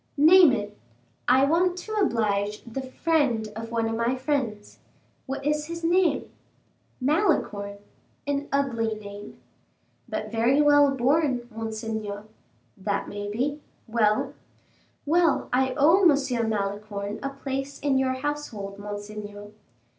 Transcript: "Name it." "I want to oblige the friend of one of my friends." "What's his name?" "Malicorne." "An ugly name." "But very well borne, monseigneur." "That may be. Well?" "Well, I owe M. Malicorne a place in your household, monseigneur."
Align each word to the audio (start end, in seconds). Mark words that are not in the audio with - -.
"Name 0.17 0.51
it." 0.51 0.79
"I 1.27 1.45
want 1.45 1.77
to 1.77 1.91
oblige 1.93 2.63
the 2.63 2.81
friend 2.81 3.47
of 3.55 3.69
one 3.69 3.87
of 3.87 3.95
my 3.95 4.15
friends." 4.15 4.79
"What's 5.27 5.65
his 5.65 5.83
name?" 5.83 6.27
"Malicorne." 6.99 7.77
"An 8.25 8.47
ugly 8.51 8.95
name." 8.95 9.37
"But 10.09 10.31
very 10.31 10.59
well 10.59 10.89
borne, 10.89 11.47
monseigneur." 11.51 12.23
"That 12.75 13.09
may 13.09 13.29
be. 13.29 13.61
Well?" 13.85 14.33
"Well, 15.05 15.49
I 15.53 15.75
owe 15.77 16.01
M. 16.01 16.49
Malicorne 16.49 17.19
a 17.21 17.29
place 17.29 17.77
in 17.79 17.99
your 17.99 18.13
household, 18.13 18.79
monseigneur." 18.79 19.51